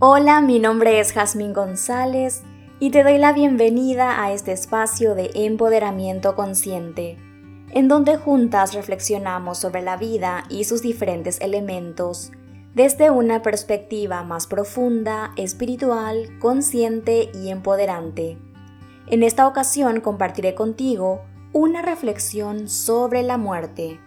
Hola, 0.00 0.40
mi 0.40 0.60
nombre 0.60 1.00
es 1.00 1.12
Jazmín 1.12 1.52
González 1.52 2.44
y 2.78 2.92
te 2.92 3.02
doy 3.02 3.18
la 3.18 3.32
bienvenida 3.32 4.22
a 4.22 4.30
este 4.30 4.52
espacio 4.52 5.16
de 5.16 5.32
empoderamiento 5.34 6.36
consciente, 6.36 7.18
en 7.72 7.88
donde 7.88 8.16
juntas 8.16 8.74
reflexionamos 8.74 9.58
sobre 9.58 9.82
la 9.82 9.96
vida 9.96 10.44
y 10.48 10.62
sus 10.62 10.82
diferentes 10.82 11.40
elementos 11.40 12.30
desde 12.76 13.10
una 13.10 13.42
perspectiva 13.42 14.22
más 14.22 14.46
profunda, 14.46 15.32
espiritual, 15.34 16.28
consciente 16.38 17.32
y 17.34 17.48
empoderante. 17.48 18.38
En 19.08 19.24
esta 19.24 19.48
ocasión 19.48 20.00
compartiré 20.00 20.54
contigo 20.54 21.22
una 21.52 21.82
reflexión 21.82 22.68
sobre 22.68 23.24
la 23.24 23.36
muerte. 23.36 23.98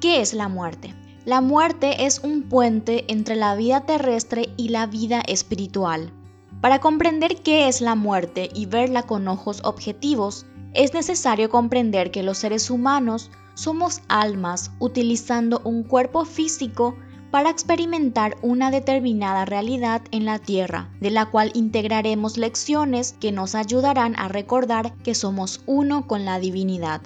¿Qué 0.00 0.20
es 0.20 0.32
la 0.32 0.46
muerte? 0.46 0.94
La 1.24 1.40
muerte 1.40 2.04
es 2.04 2.18
un 2.18 2.42
puente 2.42 3.04
entre 3.06 3.36
la 3.36 3.54
vida 3.54 3.82
terrestre 3.82 4.48
y 4.56 4.70
la 4.70 4.86
vida 4.86 5.22
espiritual. 5.28 6.12
Para 6.60 6.80
comprender 6.80 7.36
qué 7.42 7.68
es 7.68 7.80
la 7.80 7.94
muerte 7.94 8.50
y 8.52 8.66
verla 8.66 9.04
con 9.04 9.28
ojos 9.28 9.60
objetivos, 9.62 10.46
es 10.74 10.94
necesario 10.94 11.48
comprender 11.48 12.10
que 12.10 12.24
los 12.24 12.38
seres 12.38 12.70
humanos 12.70 13.30
somos 13.54 14.00
almas 14.08 14.72
utilizando 14.80 15.60
un 15.62 15.84
cuerpo 15.84 16.24
físico 16.24 16.96
para 17.30 17.50
experimentar 17.50 18.36
una 18.42 18.72
determinada 18.72 19.44
realidad 19.44 20.02
en 20.10 20.24
la 20.24 20.40
Tierra, 20.40 20.90
de 21.00 21.12
la 21.12 21.26
cual 21.26 21.52
integraremos 21.54 22.36
lecciones 22.36 23.14
que 23.20 23.30
nos 23.30 23.54
ayudarán 23.54 24.16
a 24.18 24.26
recordar 24.26 24.92
que 25.04 25.14
somos 25.14 25.62
uno 25.66 26.08
con 26.08 26.24
la 26.24 26.40
divinidad. 26.40 27.00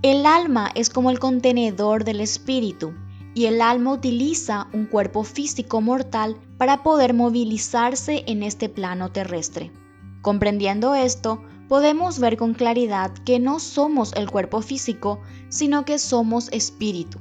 El 0.00 0.24
alma 0.24 0.70
es 0.74 0.88
como 0.88 1.10
el 1.10 1.18
contenedor 1.18 2.04
del 2.04 2.20
espíritu, 2.22 2.94
y 3.36 3.44
el 3.44 3.60
alma 3.60 3.92
utiliza 3.92 4.66
un 4.72 4.86
cuerpo 4.86 5.22
físico 5.22 5.82
mortal 5.82 6.38
para 6.56 6.82
poder 6.82 7.12
movilizarse 7.12 8.24
en 8.26 8.42
este 8.42 8.70
plano 8.70 9.12
terrestre. 9.12 9.70
Comprendiendo 10.22 10.94
esto, 10.94 11.42
podemos 11.68 12.18
ver 12.18 12.38
con 12.38 12.54
claridad 12.54 13.12
que 13.26 13.38
no 13.38 13.58
somos 13.60 14.14
el 14.14 14.30
cuerpo 14.30 14.62
físico, 14.62 15.20
sino 15.50 15.84
que 15.84 15.98
somos 15.98 16.48
espíritu. 16.50 17.18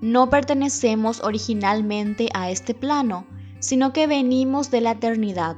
No 0.00 0.30
pertenecemos 0.30 1.20
originalmente 1.24 2.28
a 2.34 2.52
este 2.52 2.72
plano, 2.72 3.26
sino 3.58 3.92
que 3.92 4.06
venimos 4.06 4.70
de 4.70 4.80
la 4.80 4.92
eternidad. 4.92 5.56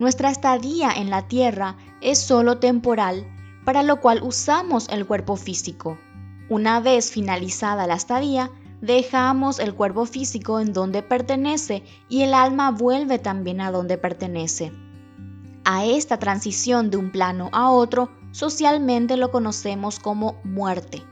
Nuestra 0.00 0.32
estadía 0.32 0.90
en 0.90 1.10
la 1.10 1.28
tierra 1.28 1.76
es 2.00 2.18
solo 2.18 2.58
temporal, 2.58 3.24
para 3.64 3.84
lo 3.84 4.00
cual 4.00 4.20
usamos 4.24 4.88
el 4.88 5.06
cuerpo 5.06 5.36
físico. 5.36 5.96
Una 6.50 6.80
vez 6.80 7.12
finalizada 7.12 7.86
la 7.86 7.94
estadía, 7.94 8.50
dejamos 8.80 9.58
el 9.58 9.74
cuerpo 9.74 10.06
físico 10.06 10.60
en 10.60 10.72
donde 10.72 11.02
pertenece 11.02 11.82
y 12.08 12.22
el 12.22 12.34
alma 12.34 12.70
vuelve 12.70 13.18
también 13.18 13.60
a 13.60 13.70
donde 13.70 13.98
pertenece. 13.98 14.72
A 15.64 15.84
esta 15.84 16.18
transición 16.18 16.90
de 16.90 16.96
un 16.96 17.12
plano 17.12 17.50
a 17.52 17.70
otro, 17.70 18.10
socialmente 18.32 19.16
lo 19.16 19.30
conocemos 19.30 19.98
como 19.98 20.40
muerte. 20.44 21.02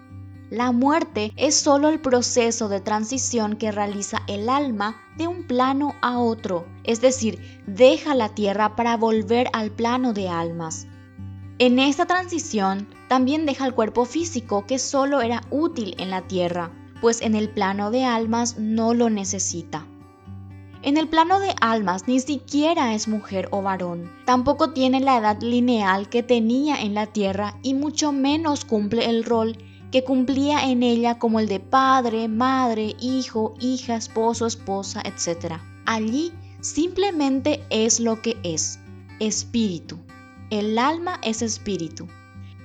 La 0.49 0.71
muerte 0.71 1.33
es 1.37 1.57
solo 1.57 1.89
el 1.89 2.01
proceso 2.01 2.69
de 2.69 2.81
transición 2.81 3.57
que 3.57 3.73
realiza 3.73 4.23
el 4.29 4.49
alma 4.49 4.97
de 5.19 5.27
un 5.27 5.47
plano 5.47 5.95
a 6.03 6.19
otro, 6.19 6.67
es 6.85 7.01
decir, 7.01 7.63
deja 7.67 8.15
la 8.15 8.29
tierra 8.29 8.77
para 8.77 8.97
volver 8.97 9.49
al 9.53 9.73
plano 9.73 10.13
de 10.13 10.29
almas. 10.29 10.87
En 11.59 11.79
esta 11.81 12.07
transición 12.07 12.87
también 13.09 13.45
deja 13.45 13.67
el 13.67 13.75
cuerpo 13.75 14.05
físico 14.05 14.67
que 14.67 14.79
solo 14.79 15.21
era 15.21 15.43
útil 15.51 15.97
en 15.99 16.11
la 16.11 16.23
tierra, 16.23 16.71
pues 17.01 17.21
en 17.21 17.35
el 17.35 17.49
plano 17.49 17.91
de 17.91 18.05
almas 18.05 18.59
no 18.59 18.95
lo 18.95 19.11
necesita. 19.11 19.87
En 20.83 20.97
el 20.97 21.09
plano 21.09 21.41
de 21.41 21.55
almas 21.61 22.07
ni 22.07 22.21
siquiera 22.21 22.95
es 22.95 23.09
mujer 23.09 23.49
o 23.51 23.61
varón, 23.61 24.11
tampoco 24.25 24.71
tiene 24.71 25.01
la 25.01 25.19
edad 25.19 25.41
lineal 25.41 26.09
que 26.09 26.23
tenía 26.23 26.81
en 26.81 26.95
la 26.95 27.07
tierra 27.07 27.59
y 27.63 27.75
mucho 27.75 28.13
menos 28.13 28.65
cumple 28.65 29.07
el 29.07 29.25
rol 29.25 29.59
que 29.91 30.05
cumplía 30.05 30.71
en 30.71 30.83
ella 30.83 31.19
como 31.19 31.41
el 31.41 31.49
de 31.49 31.61
padre, 31.61 32.29
madre, 32.29 32.95
hijo, 33.01 33.55
hija, 33.61 33.97
esposo, 33.97 34.47
esposa, 34.47 35.03
etc. 35.05 35.55
Allí 35.87 36.33
simplemente 36.61 37.65
es 37.71 38.01
lo 38.01 38.21
que 38.23 38.37
es, 38.43 38.79
espíritu. 39.21 39.99
El 40.51 40.79
alma 40.79 41.21
es 41.23 41.43
espíritu. 41.43 42.07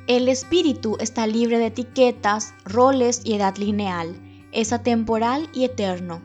El 0.07 0.29
espíritu 0.29 0.97
está 0.99 1.27
libre 1.27 1.59
de 1.59 1.67
etiquetas, 1.67 2.55
roles 2.65 3.21
y 3.23 3.35
edad 3.35 3.55
lineal, 3.57 4.19
es 4.51 4.73
atemporal 4.73 5.47
y 5.53 5.63
eterno. 5.63 6.21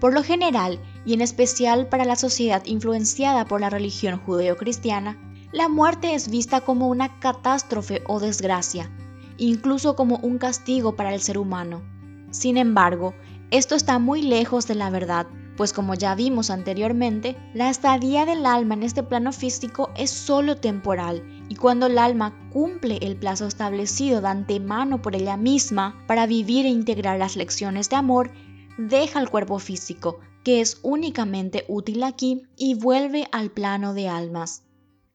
Por 0.00 0.14
lo 0.14 0.22
general, 0.22 0.80
y 1.04 1.12
en 1.12 1.20
especial 1.20 1.88
para 1.88 2.06
la 2.06 2.16
sociedad 2.16 2.64
influenciada 2.64 3.44
por 3.44 3.60
la 3.60 3.68
religión 3.68 4.18
judeocristiana, 4.18 5.18
la 5.52 5.68
muerte 5.68 6.14
es 6.14 6.30
vista 6.30 6.62
como 6.62 6.88
una 6.88 7.20
catástrofe 7.20 8.02
o 8.06 8.20
desgracia, 8.20 8.90
incluso 9.36 9.96
como 9.96 10.16
un 10.16 10.38
castigo 10.38 10.96
para 10.96 11.14
el 11.14 11.20
ser 11.20 11.36
humano. 11.36 11.82
Sin 12.30 12.56
embargo, 12.56 13.14
esto 13.50 13.74
está 13.74 13.98
muy 13.98 14.22
lejos 14.22 14.66
de 14.66 14.76
la 14.76 14.88
verdad, 14.88 15.26
pues 15.56 15.72
como 15.72 15.94
ya 15.94 16.14
vimos 16.14 16.50
anteriormente, 16.50 17.36
la 17.54 17.70
estadía 17.70 18.26
del 18.26 18.44
alma 18.46 18.74
en 18.74 18.82
este 18.82 19.02
plano 19.02 19.32
físico 19.32 19.90
es 19.96 20.10
solo 20.10 20.56
temporal 20.56 21.22
y 21.48 21.56
cuando 21.56 21.86
el 21.86 21.98
alma 21.98 22.48
cumple 22.52 22.98
el 23.02 23.16
plazo 23.16 23.46
establecido 23.46 24.20
de 24.20 24.28
antemano 24.28 25.00
por 25.00 25.14
ella 25.14 25.36
misma 25.36 26.04
para 26.06 26.26
vivir 26.26 26.66
e 26.66 26.70
integrar 26.70 27.18
las 27.18 27.36
lecciones 27.36 27.88
de 27.88 27.96
amor, 27.96 28.30
deja 28.78 29.20
el 29.20 29.30
cuerpo 29.30 29.58
físico, 29.58 30.20
que 30.42 30.60
es 30.60 30.78
únicamente 30.82 31.64
útil 31.68 32.02
aquí, 32.02 32.42
y 32.56 32.74
vuelve 32.74 33.28
al 33.32 33.50
plano 33.50 33.94
de 33.94 34.08
almas. 34.08 34.62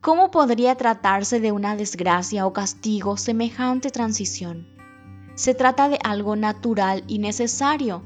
¿Cómo 0.01 0.31
podría 0.31 0.75
tratarse 0.75 1.41
de 1.41 1.51
una 1.51 1.75
desgracia 1.75 2.45
o 2.45 2.53
castigo 2.53 3.17
semejante 3.17 3.89
transición? 3.89 4.67
Se 5.35 5.53
trata 5.53 5.89
de 5.89 5.99
algo 6.03 6.35
natural 6.35 7.03
y 7.07 7.19
necesario, 7.19 8.03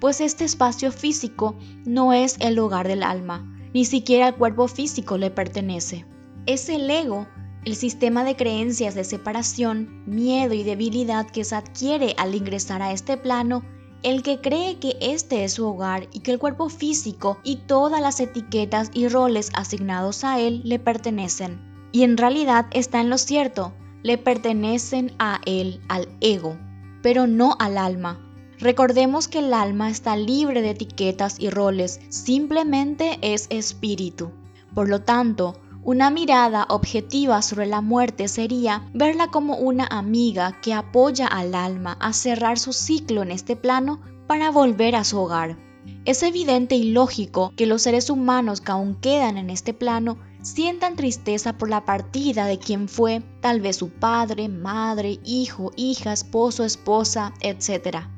pues 0.00 0.20
este 0.20 0.44
espacio 0.44 0.92
físico 0.92 1.56
no 1.84 2.12
es 2.12 2.36
el 2.40 2.58
hogar 2.58 2.86
del 2.86 3.02
alma, 3.02 3.44
ni 3.72 3.84
siquiera 3.84 4.28
el 4.28 4.34
cuerpo 4.34 4.68
físico 4.68 5.18
le 5.18 5.30
pertenece. 5.30 6.06
Es 6.46 6.68
el 6.68 6.90
ego, 6.90 7.26
el 7.64 7.74
sistema 7.74 8.24
de 8.24 8.36
creencias 8.36 8.94
de 8.94 9.04
separación, 9.04 10.04
miedo 10.06 10.54
y 10.54 10.62
debilidad 10.62 11.28
que 11.28 11.44
se 11.44 11.56
adquiere 11.56 12.14
al 12.16 12.34
ingresar 12.34 12.80
a 12.80 12.92
este 12.92 13.16
plano, 13.16 13.64
el 14.02 14.22
que 14.22 14.40
cree 14.40 14.78
que 14.78 14.96
este 15.00 15.44
es 15.44 15.54
su 15.54 15.66
hogar 15.66 16.08
y 16.12 16.20
que 16.20 16.30
el 16.30 16.38
cuerpo 16.38 16.68
físico 16.68 17.38
y 17.42 17.56
todas 17.56 18.00
las 18.00 18.20
etiquetas 18.20 18.90
y 18.94 19.08
roles 19.08 19.50
asignados 19.54 20.22
a 20.22 20.38
él 20.38 20.62
le 20.64 20.78
pertenecen. 20.78 21.60
Y 21.90 22.04
en 22.04 22.16
realidad 22.16 22.66
está 22.70 23.00
en 23.00 23.10
lo 23.10 23.18
cierto, 23.18 23.74
le 24.02 24.16
pertenecen 24.16 25.12
a 25.18 25.40
él, 25.44 25.80
al 25.88 26.08
ego, 26.20 26.56
pero 27.02 27.26
no 27.26 27.56
al 27.58 27.78
alma, 27.78 28.25
Recordemos 28.58 29.28
que 29.28 29.40
el 29.40 29.52
alma 29.52 29.90
está 29.90 30.16
libre 30.16 30.62
de 30.62 30.70
etiquetas 30.70 31.38
y 31.38 31.50
roles, 31.50 32.00
simplemente 32.08 33.18
es 33.20 33.46
espíritu. 33.50 34.30
Por 34.74 34.88
lo 34.88 35.02
tanto, 35.02 35.60
una 35.82 36.10
mirada 36.10 36.66
objetiva 36.70 37.42
sobre 37.42 37.66
la 37.66 37.82
muerte 37.82 38.28
sería 38.28 38.88
verla 38.94 39.28
como 39.28 39.56
una 39.56 39.86
amiga 39.86 40.58
que 40.62 40.72
apoya 40.72 41.26
al 41.26 41.54
alma 41.54 41.98
a 42.00 42.14
cerrar 42.14 42.58
su 42.58 42.72
ciclo 42.72 43.22
en 43.22 43.30
este 43.30 43.56
plano 43.56 44.00
para 44.26 44.50
volver 44.50 44.96
a 44.96 45.04
su 45.04 45.18
hogar. 45.18 45.58
Es 46.06 46.22
evidente 46.22 46.76
y 46.76 46.92
lógico 46.92 47.52
que 47.56 47.66
los 47.66 47.82
seres 47.82 48.08
humanos 48.08 48.62
que 48.62 48.72
aún 48.72 48.94
quedan 48.96 49.36
en 49.36 49.50
este 49.50 49.74
plano 49.74 50.16
sientan 50.42 50.96
tristeza 50.96 51.58
por 51.58 51.68
la 51.68 51.84
partida 51.84 52.46
de 52.46 52.58
quien 52.58 52.88
fue 52.88 53.22
tal 53.42 53.60
vez 53.60 53.76
su 53.76 53.90
padre, 53.90 54.48
madre, 54.48 55.20
hijo, 55.24 55.72
hija, 55.76 56.12
esposo, 56.12 56.64
esposa, 56.64 57.34
etc 57.40 58.15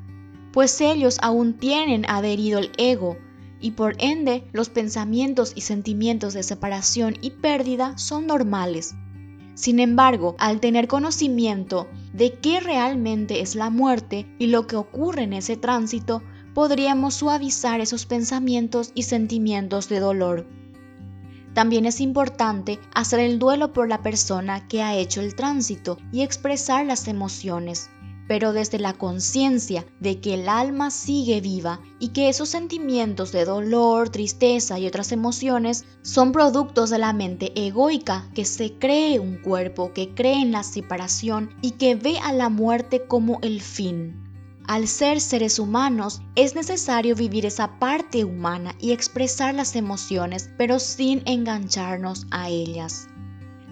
pues 0.51 0.81
ellos 0.81 1.17
aún 1.21 1.53
tienen 1.53 2.05
adherido 2.09 2.59
el 2.59 2.71
ego 2.77 3.17
y 3.59 3.71
por 3.71 3.95
ende 3.99 4.47
los 4.51 4.69
pensamientos 4.69 5.53
y 5.55 5.61
sentimientos 5.61 6.33
de 6.33 6.43
separación 6.43 7.15
y 7.21 7.31
pérdida 7.31 7.97
son 7.97 8.27
normales. 8.27 8.95
Sin 9.53 9.79
embargo, 9.79 10.35
al 10.39 10.61
tener 10.61 10.87
conocimiento 10.87 11.87
de 12.13 12.33
qué 12.33 12.61
realmente 12.61 13.41
es 13.41 13.55
la 13.55 13.69
muerte 13.69 14.25
y 14.39 14.47
lo 14.47 14.67
que 14.67 14.77
ocurre 14.77 15.23
en 15.23 15.33
ese 15.33 15.57
tránsito, 15.57 16.23
podríamos 16.53 17.15
suavizar 17.15 17.81
esos 17.81 18.05
pensamientos 18.05 18.91
y 18.95 19.03
sentimientos 19.03 19.89
de 19.89 19.99
dolor. 19.99 20.47
También 21.53 21.85
es 21.85 21.99
importante 21.99 22.79
hacer 22.93 23.19
el 23.19 23.37
duelo 23.37 23.73
por 23.73 23.89
la 23.89 24.01
persona 24.01 24.67
que 24.67 24.81
ha 24.81 24.95
hecho 24.95 25.19
el 25.19 25.35
tránsito 25.35 25.97
y 26.13 26.21
expresar 26.21 26.85
las 26.85 27.07
emociones 27.07 27.89
pero 28.29 28.53
desde 28.53 28.77
la 28.77 28.93
conciencia 28.93 29.87
de 29.99 30.21
que 30.21 30.35
el 30.35 30.49
alma 30.49 30.91
sigue 30.91 31.41
viva 31.41 31.79
y 31.97 32.09
que 32.09 32.29
esos 32.29 32.47
sentimientos 32.47 33.31
de 33.31 33.43
dolor, 33.43 34.09
tristeza 34.09 34.77
y 34.77 34.85
otras 34.85 35.11
emociones 35.11 35.85
son 36.03 36.31
productos 36.31 36.91
de 36.91 36.99
la 36.99 37.11
mente 37.11 37.51
egoica 37.55 38.29
que 38.35 38.45
se 38.45 38.73
cree 38.73 39.19
un 39.19 39.37
cuerpo, 39.37 39.93
que 39.93 40.13
cree 40.13 40.43
en 40.43 40.51
la 40.51 40.61
separación 40.61 41.49
y 41.63 41.71
que 41.71 41.95
ve 41.95 42.19
a 42.19 42.31
la 42.31 42.49
muerte 42.49 43.07
como 43.07 43.39
el 43.41 43.61
fin. 43.61 44.23
Al 44.67 44.87
ser 44.87 45.21
seres 45.21 45.57
humanos, 45.57 46.21
es 46.35 46.53
necesario 46.53 47.15
vivir 47.15 47.47
esa 47.47 47.79
parte 47.79 48.25
humana 48.25 48.75
y 48.79 48.91
expresar 48.91 49.55
las 49.55 49.75
emociones, 49.75 50.51
pero 50.55 50.77
sin 50.77 51.23
engancharnos 51.25 52.27
a 52.29 52.49
ellas. 52.49 53.07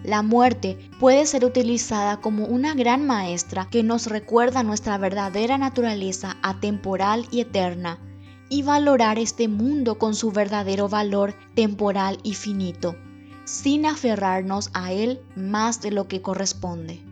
La 0.08 0.22
muerte 0.22 0.78
puede 1.02 1.26
ser 1.26 1.44
utilizada 1.44 2.22
como 2.22 2.46
una 2.46 2.74
gran 2.76 3.06
maestra 3.06 3.68
que 3.70 3.84
nos 3.84 4.08
recuerda 4.08 4.64
nuestra 4.64 4.98
verdadera 4.98 5.58
naturaleza 5.58 6.38
atemporal 6.42 7.26
y 7.30 7.42
eterna, 7.42 8.00
y 8.48 8.64
valorar 8.64 9.20
este 9.20 9.50
mundo 9.50 9.98
con 10.00 10.16
su 10.16 10.32
verdadero 10.32 10.88
valor 10.88 11.34
temporal 11.56 12.20
y 12.24 12.36
finito, 12.36 12.96
sin 13.44 13.86
aferrarnos 13.86 14.70
a 14.74 14.94
él 14.94 15.20
más 15.36 15.82
de 15.82 15.92
lo 15.92 16.08
que 16.08 16.22
corresponde. 16.22 17.04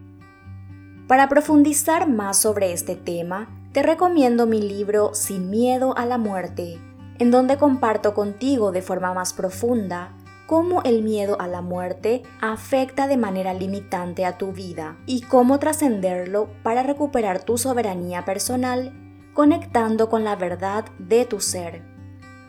Para 1.10 1.28
profundizar 1.28 2.08
más 2.08 2.38
sobre 2.38 2.72
este 2.72 2.96
tema, 2.96 3.50
te 3.74 3.84
recomiendo 3.84 4.48
mi 4.48 4.62
libro 4.62 5.14
Sin 5.14 5.50
miedo 5.50 5.98
a 5.98 6.06
la 6.06 6.18
muerte, 6.18 6.80
en 7.20 7.30
donde 7.30 7.58
comparto 7.58 8.14
contigo 8.14 8.72
de 8.72 8.82
forma 8.82 9.14
más 9.14 9.34
profunda 9.34 10.14
cómo 10.46 10.82
el 10.84 11.02
miedo 11.04 11.40
a 11.40 11.48
la 11.48 11.62
muerte 11.62 12.24
afecta 12.42 13.08
de 13.08 13.18
manera 13.18 13.54
limitante 13.54 14.26
a 14.26 14.38
tu 14.38 14.52
vida 14.52 14.98
y 15.06 15.22
cómo 15.22 15.60
trascenderlo 15.60 16.50
para 16.64 16.84
recuperar 16.84 17.44
tu 17.44 17.58
soberanía 17.58 18.26
personal 18.26 18.94
conectando 19.34 20.10
con 20.10 20.24
la 20.24 20.36
verdad 20.36 20.86
de 20.98 21.26
tu 21.26 21.40
ser. 21.40 21.84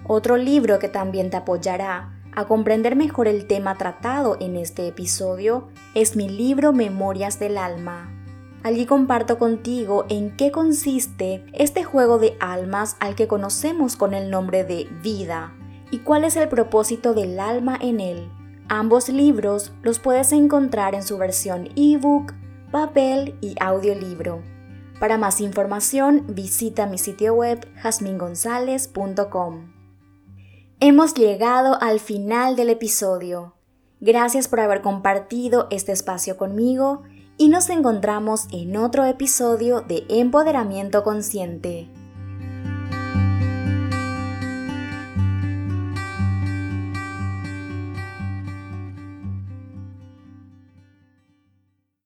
Otro 0.06 0.36
libro 0.36 0.78
que 0.78 0.88
también 0.88 1.30
te 1.30 1.36
apoyará 1.36 2.20
a 2.32 2.44
comprender 2.44 2.96
mejor 2.96 3.28
el 3.28 3.46
tema 3.46 3.76
tratado 3.76 4.36
en 4.40 4.56
este 4.56 4.86
episodio 4.86 5.68
es 5.94 6.16
mi 6.16 6.28
libro 6.28 6.72
Memorias 6.72 7.38
del 7.38 7.58
Alma 7.58 8.12
Allí 8.66 8.84
comparto 8.84 9.38
contigo 9.38 10.06
en 10.08 10.36
qué 10.36 10.50
consiste 10.50 11.44
este 11.52 11.84
juego 11.84 12.18
de 12.18 12.36
almas 12.40 12.96
al 12.98 13.14
que 13.14 13.28
conocemos 13.28 13.94
con 13.94 14.12
el 14.12 14.28
nombre 14.28 14.64
de 14.64 14.88
vida 15.04 15.52
y 15.90 15.98
cuál 15.98 16.24
es 16.24 16.36
el 16.36 16.48
propósito 16.48 17.14
del 17.14 17.38
alma 17.38 17.78
en 17.80 18.00
él. 18.00 18.30
Ambos 18.68 19.08
libros 19.08 19.72
los 19.82 19.98
puedes 19.98 20.32
encontrar 20.32 20.94
en 20.94 21.02
su 21.02 21.18
versión 21.18 21.68
ebook, 21.76 22.32
papel 22.72 23.36
y 23.40 23.54
audiolibro. 23.60 24.42
Para 24.98 25.18
más 25.18 25.40
información 25.40 26.24
visita 26.28 26.86
mi 26.86 26.98
sitio 26.98 27.34
web 27.34 27.66
jasmingonzalez.com. 27.76 29.72
Hemos 30.80 31.14
llegado 31.14 31.80
al 31.80 32.00
final 32.00 32.56
del 32.56 32.70
episodio. 32.70 33.54
Gracias 34.00 34.48
por 34.48 34.60
haber 34.60 34.82
compartido 34.82 35.68
este 35.70 35.92
espacio 35.92 36.36
conmigo 36.36 37.02
y 37.38 37.48
nos 37.48 37.70
encontramos 37.70 38.46
en 38.52 38.76
otro 38.76 39.04
episodio 39.04 39.80
de 39.82 40.04
Empoderamiento 40.08 41.02
Consciente. 41.02 41.88